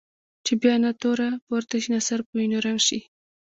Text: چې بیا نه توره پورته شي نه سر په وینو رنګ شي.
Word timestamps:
چې 0.45 0.53
بیا 0.61 0.75
نه 0.83 0.91
توره 1.01 1.29
پورته 1.47 1.75
شي 1.83 1.89
نه 1.95 1.99
سر 2.07 2.19
په 2.27 2.31
وینو 2.37 2.57
رنګ 2.65 2.79
شي. 2.87 2.99